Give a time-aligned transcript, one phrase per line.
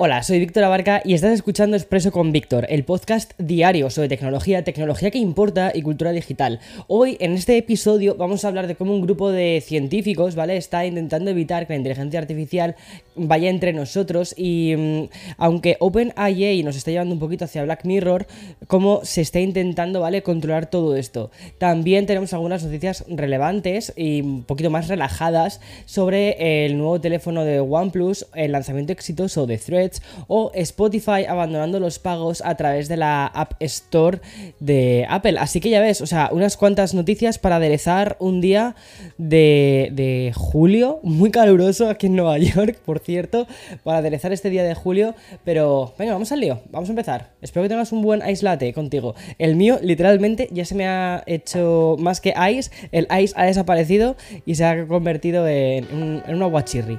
[0.00, 4.62] Hola, soy Víctor Abarca y estás escuchando Expreso con Víctor, el podcast diario sobre tecnología,
[4.62, 6.60] tecnología que importa y cultura digital.
[6.86, 10.56] Hoy, en este episodio, vamos a hablar de cómo un grupo de científicos, ¿vale?
[10.56, 12.76] Está intentando evitar que la inteligencia artificial
[13.16, 18.28] vaya entre nosotros y mm, aunque OpenAI nos está llevando un poquito hacia Black Mirror,
[18.68, 20.22] cómo se está intentando, ¿vale?
[20.22, 21.32] Controlar todo esto.
[21.58, 27.58] También tenemos algunas noticias relevantes y un poquito más relajadas sobre el nuevo teléfono de
[27.58, 29.87] OnePlus, el lanzamiento exitoso de Thread
[30.26, 34.20] o Spotify abandonando los pagos a través de la App Store
[34.60, 35.36] de Apple.
[35.38, 38.76] Así que ya ves, o sea, unas cuantas noticias para aderezar un día
[39.16, 43.46] de, de julio, muy caluroso aquí en Nueva York, por cierto,
[43.84, 45.14] para aderezar este día de julio.
[45.44, 47.30] Pero venga, vamos al lío, vamos a empezar.
[47.40, 49.14] Espero que tengas un buen ice contigo.
[49.38, 54.16] El mío, literalmente, ya se me ha hecho más que ice, el ice ha desaparecido
[54.46, 56.98] y se ha convertido en, en un aguachirri.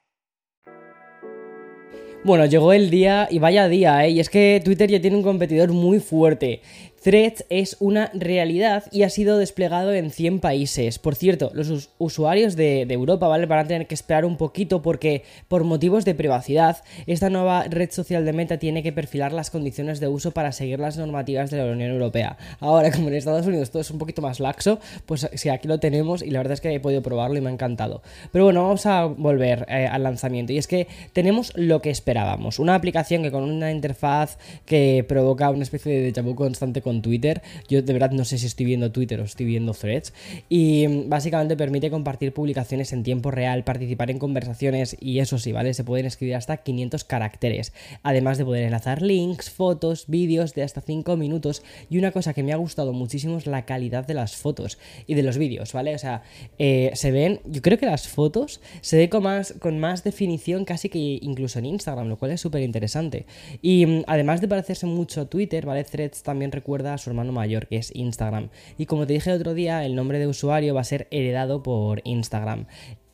[2.23, 4.11] Bueno, llegó el día y vaya día, ¿eh?
[4.11, 6.61] Y es que Twitter ya tiene un competidor muy fuerte.
[7.03, 10.99] Threads es una realidad y ha sido desplegado en 100 países.
[10.99, 13.27] Por cierto, los usuarios de, Europa.
[13.27, 17.89] Van a tener que esperar un poquito porque por motivos de privacidad, esta nueva red
[17.89, 21.57] social de Meta tiene que perfilar las condiciones de uso para seguir las normativas de
[21.57, 22.37] la Unión Europea.
[22.59, 25.79] Ahora, como en Estados Unidos todo es un poquito más laxo, pues sí, aquí lo
[25.79, 28.03] tenemos y la verdad es que he podido probarlo y me ha encantado.
[28.31, 32.59] Pero bueno, vamos a volver eh, al lanzamiento y es que tenemos lo que esperábamos.
[32.59, 36.90] Una aplicación que con una interfaz que provoca una especie de déjà vu constante con
[37.01, 37.41] Twitter.
[37.69, 40.13] Yo de verdad no sé si estoy viendo Twitter o estoy viendo threads.
[40.49, 45.53] Y mm, básicamente permite compartir publicaciones en tiempo real, participar en conversaciones y eso sí,
[45.53, 45.73] ¿vale?
[45.73, 47.71] Se pueden escribir hasta 500 caracteres.
[48.03, 51.63] Además de poder enlazar links, fotos, vídeos de hasta 5 minutos.
[51.89, 55.13] Y una cosa que me ha gustado muchísimo es la calidad de las fotos y
[55.13, 55.95] de los vídeos, ¿vale?
[55.95, 56.23] O sea,
[56.59, 60.65] eh, se ven, yo creo que las fotos se ve con más, con más definición
[60.65, 63.25] casi que incluso en Instagram, lo cual es súper interesante.
[63.61, 65.83] Y mm, además de parecerse mucho a Twitter, ¿vale?
[65.83, 68.49] Threads también recuerda a su hermano mayor, que es Instagram.
[68.77, 71.63] Y como te dije el otro día, el nombre de usuario va a ser heredado
[71.63, 72.65] por Instagram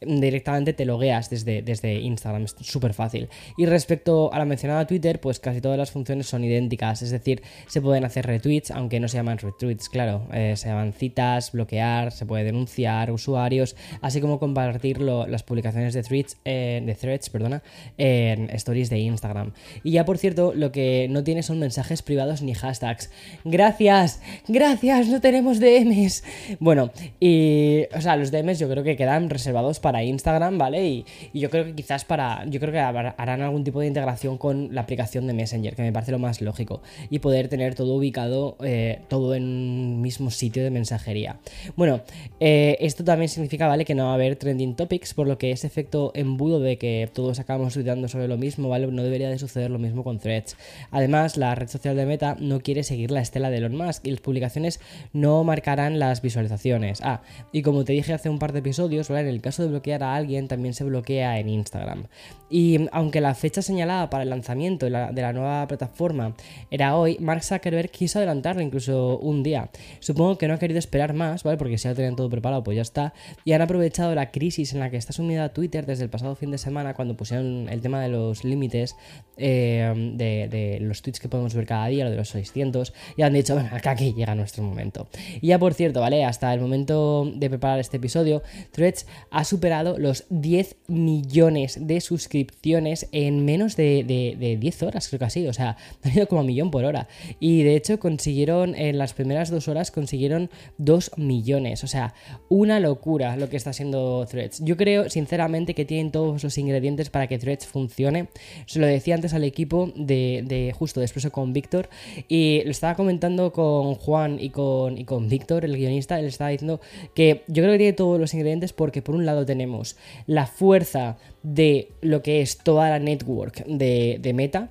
[0.02, 3.30] directamente te logueas desde, desde Instagram, es súper fácil.
[3.58, 7.42] Y respecto a la mencionada Twitter, pues casi todas las funciones son idénticas, es decir,
[7.68, 12.12] se pueden hacer retweets, aunque no se llaman retweets, claro, eh, se llaman citas, bloquear,
[12.12, 17.64] se puede denunciar usuarios, así como compartir las publicaciones de threads, eh, de threads perdona,
[17.98, 19.54] en stories de Instagram.
[19.84, 23.10] Y ya por cierto, lo que no tiene son mensajes privados ni hashtags.
[23.44, 26.24] Gracias, gracias, no tenemos DMs.
[26.60, 30.86] Bueno, y, o sea, los DMs yo creo que quedan reservados para para Instagram, ¿vale?
[30.86, 32.44] Y, yo creo que quizás para.
[32.44, 35.94] Yo creo que harán algún tipo de integración con la aplicación de Messenger, que me
[35.94, 36.82] parece lo más lógico.
[37.10, 41.38] Y poder tener todo ubicado, eh, todo en un mismo sitio de mensajería.
[41.78, 42.02] Bueno,
[42.42, 43.86] eh, esto también significa, ¿vale?
[43.86, 47.10] Que no va a haber trending topics, por lo que ese efecto embudo de que
[47.14, 48.88] todos acabamos estudiando sobre lo mismo, ¿vale?
[48.88, 50.58] No debería de suceder lo mismo con Threads.
[50.92, 54.12] Además, la red social de Meta no quiere seguir la estela de Elon Musk y
[54.12, 54.82] las publicaciones
[55.14, 57.00] no marcarán las visualizaciones.
[57.04, 57.22] Ah,
[57.54, 59.22] y como te dije hace un par de episodios, ¿vale?
[59.22, 62.08] En el caso de bloquear a alguien también se bloquea en Instagram.
[62.50, 66.34] Y aunque la fecha señalada para el lanzamiento de la, nueva plataforma
[66.72, 69.70] era hoy, Mark Zuckerberg quiso adelantarlo incluso un día.
[70.00, 71.58] Supongo que no ha querido esperar más, ¿vale?
[71.58, 73.14] Porque si ya tenían todo preparado, pues ya está.
[73.44, 76.52] Y han aprovechado la crisis en la que está sumida Twitter desde el pasado fin
[76.52, 78.96] de semana, cuando pusieron el tema de los límites
[79.36, 83.34] eh, de, los tweets que podemos ver cada día, lo de los 600, y han
[83.34, 85.10] dicho, bueno, acá aquí llega nuestro momento.
[85.42, 86.24] Y ya por cierto, ¿vale?
[86.24, 89.67] Hasta el momento de preparar este episodio, Threads ha superado
[89.98, 95.48] los 10 millones de suscripciones en menos de, 10 horas, creo que así.
[95.48, 97.08] O sea, han ido como a millón por hora.
[97.40, 101.84] Y de hecho consiguieron, en las primeras dos horas, consiguieron 2 millones.
[101.84, 102.14] O sea,
[102.50, 104.64] una locura lo que está haciendo Threads.
[104.64, 108.28] Yo creo, sinceramente, que tienen todos los ingredientes para que Threads funcione.
[108.66, 111.90] Se lo decía antes al equipo de, justo después con Víctor.
[112.28, 116.20] Y lo estaba comentando con Juan y con, y con Víctor, el guionista.
[116.20, 116.80] Él estaba diciendo
[117.14, 120.46] que yo creo que tiene todos los ingredientes porque por un lado tenemos tenemos la
[120.46, 124.70] fuerza de lo que es toda la network de, Meta,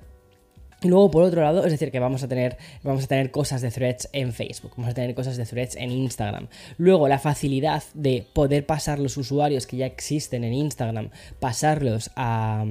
[0.83, 3.61] Y luego, por otro lado, es decir, que vamos a tener, vamos a tener cosas
[3.61, 6.49] de threads en Facebook, vamos a tener cosas de threads en Instagram.
[6.77, 11.09] Luego, la facilidad de poder pasar los usuarios que ya existen en Instagram,
[11.39, 12.63] pasarlos a,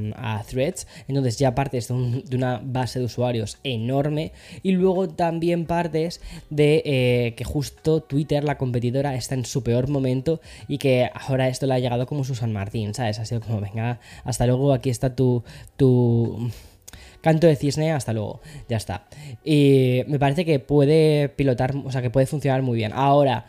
[0.48, 0.86] threads.
[1.08, 1.94] Entonces, ya partes de,
[2.36, 4.30] una base de usuarios enorme.
[4.62, 9.88] Y luego también partes de eh, que justo Twitter, la competidora, está en su peor
[9.88, 13.18] momento y que ahora esto le ha llegado como Susan Martín, ¿sabes?
[13.18, 15.42] Ha sido como, venga, hasta luego, aquí está tu.
[15.76, 16.52] tu
[17.20, 18.40] Canto de cisne, hasta luego.
[18.68, 19.06] Ya está.
[19.44, 22.92] Y me parece que puede pilotar, o sea, que puede funcionar muy bien.
[22.94, 23.46] Ahora,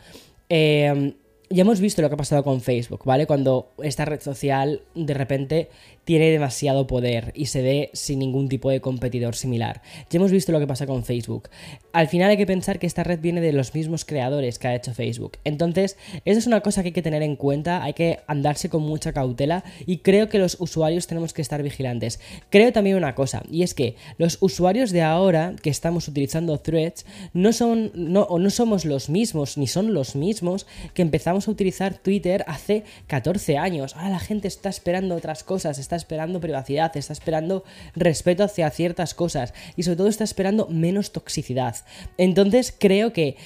[0.48, 1.14] eh,
[1.50, 3.26] ya hemos visto lo que ha pasado con Facebook, ¿vale?
[3.26, 5.68] Cuando esta red social de repente
[6.04, 9.82] tiene demasiado poder y se ve sin ningún tipo de competidor similar.
[10.10, 11.50] Ya hemos visto lo que pasa con Facebook.
[11.92, 14.74] Al final hay que pensar que esta red viene de los mismos creadores que ha
[14.74, 15.38] hecho Facebook.
[15.44, 18.82] Entonces, eso es una cosa que hay que tener en cuenta, hay que andarse con
[18.82, 22.20] mucha cautela y creo que los usuarios tenemos que estar vigilantes.
[22.50, 27.04] Creo también una cosa, y es que los usuarios de ahora que estamos utilizando threads
[27.32, 31.50] no son no, o no somos los mismos ni son los mismos que empezamos a
[31.50, 33.94] utilizar Twitter hace 14 años.
[33.94, 37.64] Ahora la gente está esperando otras cosas, está esperando privacidad, está esperando
[37.94, 41.76] respeto hacia ciertas cosas y sobre todo está esperando menos toxicidad.
[42.16, 43.36] Entonces creo que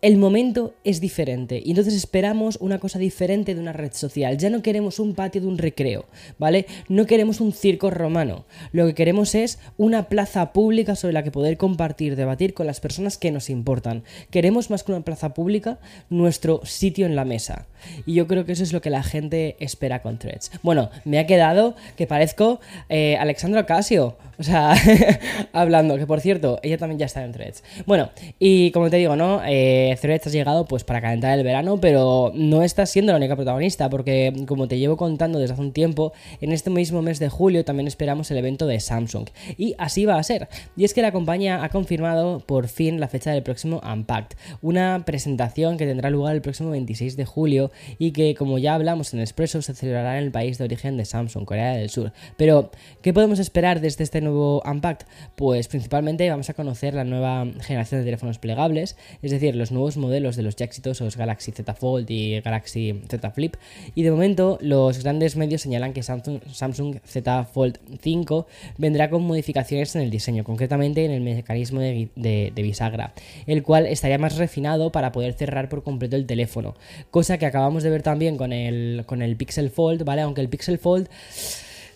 [0.00, 4.38] el momento es diferente y entonces esperamos una cosa diferente de una red social.
[4.38, 6.06] Ya no queremos un patio de un recreo,
[6.38, 6.66] ¿vale?
[6.88, 8.44] No queremos un circo romano.
[8.72, 12.80] Lo que queremos es una plaza pública sobre la que poder compartir, debatir con las
[12.80, 14.04] personas que nos importan.
[14.30, 15.78] Queremos más que una plaza pública
[16.10, 17.66] nuestro sitio en la mesa.
[18.06, 20.50] Y yo creo que eso es lo que la gente espera con Threads.
[20.62, 24.16] Bueno, me ha quedado que parezco eh, Alexandra Casio.
[24.38, 24.74] O sea,
[25.52, 27.64] hablando, que por cierto, ella también ya está en Threads.
[27.86, 29.42] Bueno, y como te digo, ¿no?
[29.44, 33.36] Eh, Threads has llegado pues para calentar el verano, pero no estás siendo la única
[33.36, 37.28] protagonista, porque como te llevo contando desde hace un tiempo, en este mismo mes de
[37.28, 39.28] julio también esperamos el evento de Samsung.
[39.56, 40.48] Y así va a ser.
[40.76, 45.02] Y es que la compañía ha confirmado por fin la fecha del próximo Unpacked, una
[45.04, 49.20] presentación que tendrá lugar el próximo 26 de julio y que, como ya hablamos en
[49.20, 52.12] Expresso, se celebrará en el país de origen de Samsung, Corea del Sur.
[52.36, 52.70] Pero,
[53.02, 55.06] ¿qué podemos esperar desde este nuevo Unpacked?
[55.36, 59.96] Pues principalmente vamos a conocer la nueva generación de teléfonos plegables, es decir, los nuevos
[59.96, 63.54] modelos de los ya exitosos Galaxy Z Fold y Galaxy Z Flip.
[63.94, 68.46] Y de momento, los grandes medios señalan que Samsung, Samsung Z Fold 5
[68.76, 73.12] vendrá con modificaciones en el diseño, concretamente en el mecanismo de, de bisagra,
[73.46, 76.74] el cual estaría más refinado para poder cerrar por completo el teléfono,
[77.10, 80.22] cosa que acabamos de ver también con el, con el Pixel Fold, ¿vale?
[80.22, 81.08] Aunque el Pixel Fold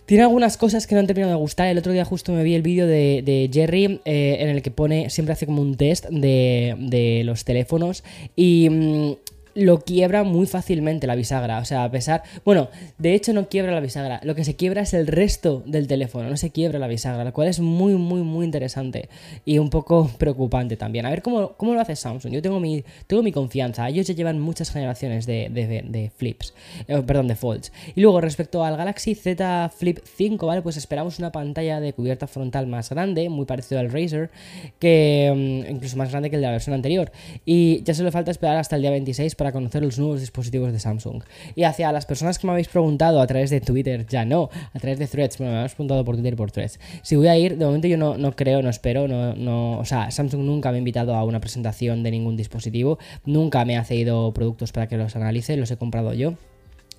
[0.05, 1.67] tiene algunas cosas que no han terminado de gustar.
[1.67, 5.09] El otro día justo me vi el vídeo de, Jerry eh, en el que pone,
[5.09, 8.03] siempre hace como un test de, de los teléfonos
[8.35, 9.17] y...
[9.55, 11.59] Lo quiebra muy fácilmente la bisagra.
[11.59, 12.23] O sea, a pesar.
[12.43, 14.19] Bueno, de hecho no quiebra la bisagra.
[14.23, 16.29] Lo que se quiebra es el resto del teléfono.
[16.29, 17.23] No se quiebra la bisagra.
[17.23, 19.09] Lo cual es muy, muy, muy interesante.
[19.45, 21.05] Y un poco preocupante también.
[21.05, 22.33] A ver cómo, cómo lo hace Samsung.
[22.33, 23.87] Yo tengo mi, tengo mi confianza.
[23.87, 26.53] Ellos ya llevan muchas generaciones de, de, flips.
[26.87, 27.71] Eh, perdón, de folds.
[27.95, 30.61] Y luego, respecto al Galaxy Z Flip 5, ¿vale?
[30.61, 33.29] Pues esperamos una pantalla de cubierta frontal más grande.
[33.29, 34.31] Muy parecido al Razer.
[34.79, 37.11] Que mm, incluso más grande que el de la versión anterior.
[37.45, 40.79] Y ya solo falta esperar hasta el día 26 para conocer los nuevos dispositivos de
[40.79, 41.23] Samsung.
[41.55, 44.79] Y hacia las personas que me habéis preguntado a través de Twitter, ya no, a
[44.79, 46.79] través de threads, me habéis preguntado por Twitter por threads.
[47.01, 49.85] Si voy a ir, de momento yo no, no creo, no espero, no, no, o
[49.85, 53.83] sea, Samsung nunca me ha invitado a una presentación de ningún dispositivo, nunca me ha
[53.83, 56.35] cedido productos para que los analice, los he comprado yo.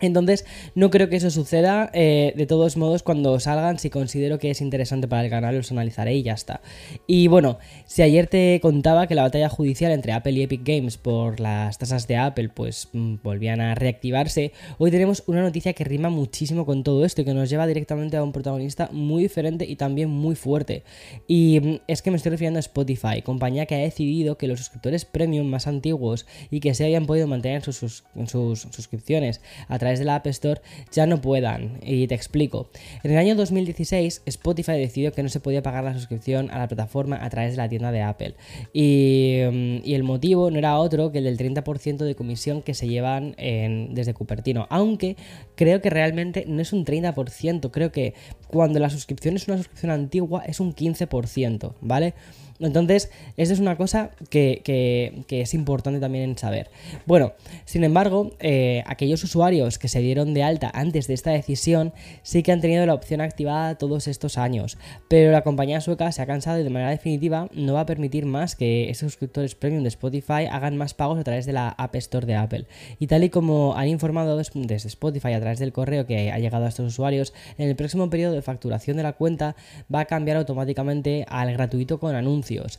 [0.07, 1.91] Entonces, no creo que eso suceda.
[1.93, 5.71] Eh, de todos modos, cuando salgan, si considero que es interesante para el canal, los
[5.71, 6.61] analizaré y ya está.
[7.07, 10.97] Y bueno, si ayer te contaba que la batalla judicial entre Apple y Epic Games
[10.97, 15.85] por las tasas de Apple, pues mm, volvían a reactivarse, hoy tenemos una noticia que
[15.85, 19.65] rima muchísimo con todo esto y que nos lleva directamente a un protagonista muy diferente
[19.65, 20.85] y también muy fuerte.
[21.27, 24.59] Y mm, es que me estoy refiriendo a Spotify, compañía que ha decidido que los
[24.59, 29.94] suscriptores premium más antiguos y que se hayan podido mantener sus, sus suscripciones a través
[29.99, 30.61] de la App Store
[30.93, 31.79] ya no puedan.
[31.83, 32.69] Y te explico.
[33.03, 36.69] En el año 2016 Spotify decidió que no se podía pagar la suscripción a la
[36.69, 38.35] plataforma a través de la tienda de Apple.
[38.73, 42.89] Y, mm, el motivo no era otro que el del 30% de comisión que se
[42.89, 44.67] llevan desde Cupertino.
[44.71, 45.17] Aunque
[45.55, 47.71] creo que realmente no es un 30%.
[47.71, 48.15] Creo que
[48.49, 52.15] cuando la suscripción es una suscripción antigua es un 15%, ¿vale?
[52.61, 56.71] Entonces, esa es una cosa que, es importante también saber.
[57.05, 57.33] Bueno,
[57.65, 61.93] sin embargo, eh, aquellos usuarios que se dieron de alta antes de esta decisión
[62.23, 66.23] sí que han tenido la opción activada todos estos años, pero la compañía sueca se
[66.23, 69.83] ha cansado y de manera definitiva no va a permitir más que esos suscriptores premium
[69.83, 72.67] de Spotify hagan más pagos a través de la App Store de Apple.
[73.01, 76.67] Y tal y como han informado desde Spotify a través del correo que ha llegado
[76.67, 79.57] a estos usuarios, en el próximo periodo de facturación de la cuenta
[79.93, 82.79] va a cambiar automáticamente al gratuito con anuncios anuncios.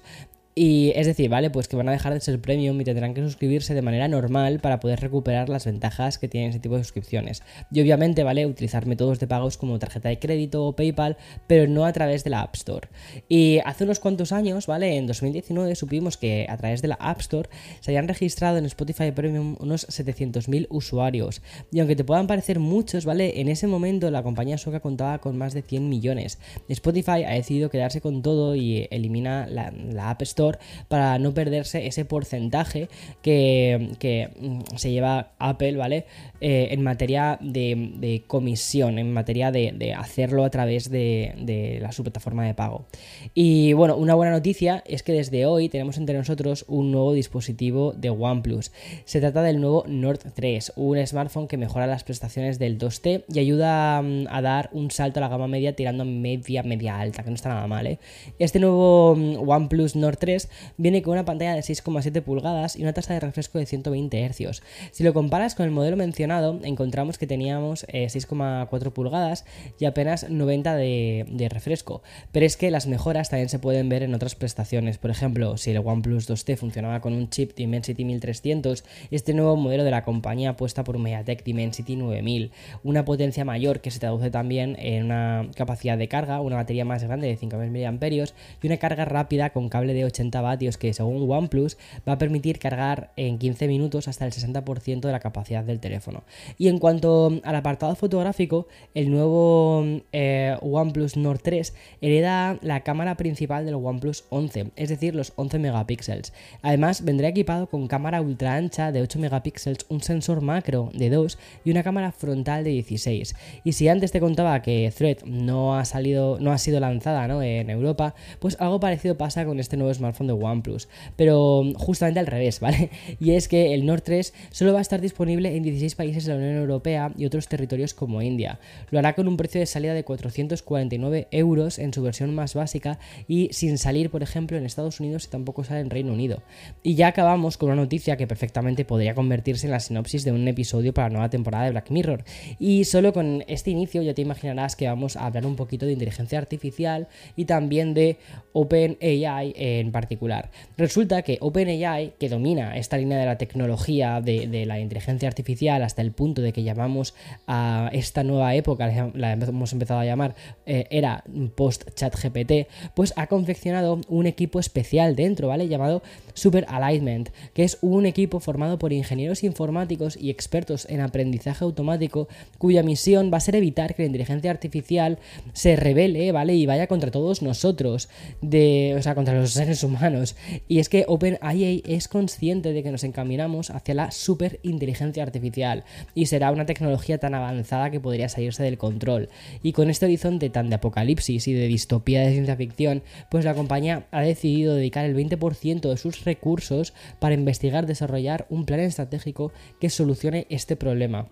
[0.58, 1.50] Y es decir, ¿vale?
[1.50, 4.62] Pues que van a dejar de ser premium y tendrán que suscribirse de manera normal
[4.62, 7.44] para poder recuperar las ventajas que tienen ese tipo de suscripciones.
[7.74, 8.46] Y obviamente, ¿vale?
[8.46, 12.30] Utilizar métodos de pagos como tarjeta de crédito o PayPal, pero no a través de
[12.30, 12.88] la App Store.
[13.28, 14.96] Y hace unos cuantos años, ¿vale?
[14.96, 17.50] En 2019 supimos que a través de la App Store
[17.82, 21.42] se habían registrado en Spotify Premium unos 700.000 usuarios.
[21.74, 23.42] Y aunque te puedan parecer muchos, ¿vale?
[23.42, 26.40] En ese momento la compañía sueca contaba con más de 100 millones.
[26.70, 30.45] Spotify ha decidido quedarse con todo y elimina la, la App Store
[30.88, 32.90] para no perderse ese porcentaje
[33.22, 36.06] que, mm, se lleva Apple, ¿vale?
[36.42, 42.46] Eh, en materia de, comisión, en materia de, hacerlo a través de, la, su plataforma
[42.46, 42.86] de pago.
[43.34, 47.94] Y bueno, una buena noticia es que desde hoy tenemos entre nosotros un nuevo dispositivo
[47.94, 48.72] de OnePlus.
[49.06, 53.40] Se trata del nuevo Nord 3, un smartphone que mejora las prestaciones del 2T y
[53.40, 57.30] ayuda mm, a dar un salto a la gama media tirando media, media alta, que
[57.30, 58.00] no está nada mal, ¿eh?
[58.40, 60.35] Este nuevo mm, OnePlus Nord 3
[60.78, 64.62] viene con una pantalla de 6,7 pulgadas y una tasa de refresco de 120 Hz.
[64.92, 69.46] Si lo comparas con el modelo mencionado, encontramos que teníamos 6,4 eh, pulgadas
[69.80, 72.02] y apenas 90 de, refresco.
[72.32, 74.98] Pero es que las mejoras también se pueden ver en otras prestaciones.
[74.98, 79.84] Por ejemplo, si el OnePlus 2T funcionaba con un chip Dimensity 1300, este nuevo modelo
[79.84, 82.52] de la compañía apuesta por un MediaTek Dimensity 9000,
[82.84, 87.04] una potencia mayor que se traduce también en una capacidad de carga, una batería más
[87.04, 88.26] grande de 5000 mAh
[88.62, 91.78] y una carga rápida con cable de 80 vatios que según OnePlus
[92.08, 96.24] va a permitir cargar en 15 minutos hasta el 60% de la capacidad del teléfono.
[96.58, 103.18] Y en cuanto al apartado fotográfico, el nuevo eh, OnePlus Nord 3 hereda la cámara
[103.18, 106.34] principal del OnePlus 11, es decir, los 11 megapíxeles.
[106.62, 111.38] Además, vendrá equipado con cámara ultra ancha de 8 megapíxeles, un sensor macro de 2
[111.64, 113.36] y una cámara frontal de 16.
[113.64, 117.70] Y si antes te contaba que Thread no ha salido, no ha sido lanzada en
[117.70, 122.60] Europa, pues algo parecido pasa con este nuevo smartphone de OnePlus, pero justamente al revés,
[122.62, 122.90] ¿vale?
[123.20, 126.34] Y es que el Nord 3 solo va a estar disponible en 16 países de
[126.34, 128.60] la Unión Europea y otros territorios como India.
[128.92, 133.00] Lo hará con un precio de salida de 449 euros en su versión más básica
[133.28, 136.42] y sin salir, por ejemplo, en Estados Unidos y tampoco sale en Reino Unido.
[136.84, 140.48] Y ya acabamos con una noticia que perfectamente podría convertirse en la sinopsis de un
[140.48, 142.24] episodio para la nueva temporada de Black Mirror.
[142.60, 145.94] Y solo con este inicio ya te imaginarás que vamos a hablar un poquito de
[145.94, 148.18] inteligencia artificial y también de
[148.54, 154.80] OpenAI en particular Resulta que OpenAI, que domina esta línea de la tecnología de, la
[154.80, 157.14] inteligencia artificial hasta el punto de que llamamos
[157.48, 160.36] a esta nueva época, la hemos empezado a llamar
[160.66, 161.24] eh, era
[161.56, 165.68] post-chat GPT, pues ha confeccionado un equipo especial dentro, ¿vale?
[165.68, 171.64] Llamado Super Alignment, que es un equipo formado por ingenieros informáticos y expertos en aprendizaje
[171.64, 175.20] automático, cuya misión va a ser evitar que la inteligencia artificial
[175.54, 176.56] se revele, ¿vale?
[176.56, 178.10] Y vaya contra todos nosotros,
[178.42, 180.36] de, o sea, contra los seres humanos
[180.68, 186.26] y es que OpenAI es consciente de que nos encaminamos hacia la superinteligencia artificial y
[186.26, 189.30] será una tecnología tan avanzada que podría salirse del control.
[189.64, 193.54] Y con este horizonte tan de apocalipsis y de distopía de ciencia ficción, pues la
[193.54, 199.52] compañía ha decidido dedicar el 20% de sus recursos para investigar, desarrollar un plan estratégico
[199.80, 201.28] que solucione este problema.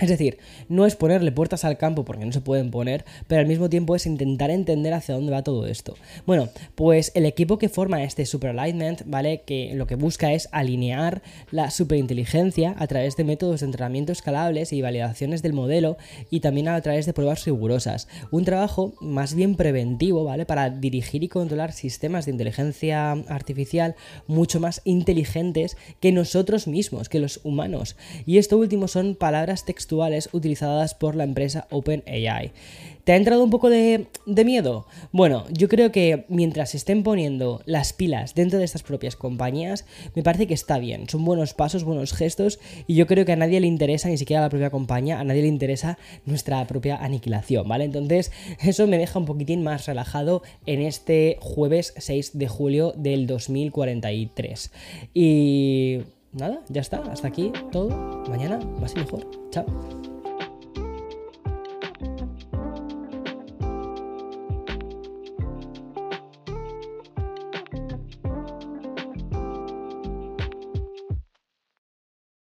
[0.00, 0.38] Es decir,
[0.68, 3.96] no es ponerle puertas al campo porque no se pueden poner, pero al mismo tiempo
[3.96, 5.96] es intentar entender hacia dónde va todo esto.
[6.24, 9.42] Bueno, pues el equipo que forma este Super Alignment, ¿vale?
[9.44, 14.72] Que lo que busca es alinear la superinteligencia a través de métodos de entrenamiento escalables
[14.72, 15.96] y validaciones del modelo
[16.30, 18.06] y también a través de pruebas rigurosas.
[18.30, 20.46] Un trabajo más bien preventivo, ¿vale?
[20.46, 23.96] Para dirigir y controlar sistemas de inteligencia artificial
[24.28, 27.96] mucho más inteligentes que nosotros mismos, que los humanos.
[28.26, 29.87] Y esto último son palabras textuales
[30.32, 32.52] utilizadas por la empresa OpenAI.
[33.08, 34.86] ¿Te ha entrado un poco de, miedo?
[35.12, 39.86] Bueno, yo creo que mientras se estén poniendo las pilas dentro de estas propias compañías,
[40.14, 41.08] me parece que está bien.
[41.08, 44.42] Son buenos pasos, buenos gestos, y yo creo que a nadie le interesa, ni siquiera
[44.42, 47.84] a la propia compañía, a nadie le interesa nuestra propia aniquilación, ¿vale?
[47.84, 48.30] Entonces,
[48.62, 54.70] eso me deja un poquitín más relajado en este jueves 6 de julio del 2043.
[55.14, 56.00] Y
[56.32, 56.98] nada, ya está.
[57.10, 57.90] Hasta aquí todo.
[58.28, 59.26] Mañana más y mejor.
[59.50, 59.66] Chao.